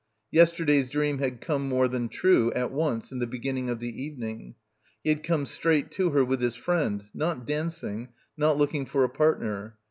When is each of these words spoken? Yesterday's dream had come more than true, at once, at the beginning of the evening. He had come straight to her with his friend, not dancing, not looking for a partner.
Yesterday's 0.31 0.89
dream 0.89 1.19
had 1.19 1.41
come 1.41 1.69
more 1.69 1.87
than 1.87 2.09
true, 2.09 2.51
at 2.53 2.71
once, 2.71 3.11
at 3.11 3.19
the 3.19 3.27
beginning 3.27 3.69
of 3.69 3.77
the 3.79 4.01
evening. 4.03 4.55
He 5.03 5.11
had 5.11 5.21
come 5.21 5.45
straight 5.45 5.91
to 5.91 6.09
her 6.09 6.25
with 6.25 6.41
his 6.41 6.55
friend, 6.55 7.03
not 7.13 7.45
dancing, 7.45 8.07
not 8.35 8.57
looking 8.57 8.87
for 8.87 9.03
a 9.03 9.09
partner. 9.09 9.77